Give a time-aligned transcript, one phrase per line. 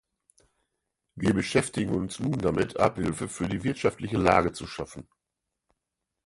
[1.13, 5.07] Wir beschäftigen uns nun damit, Abhilfe für die wirtschaftliche Lage zu schaffen.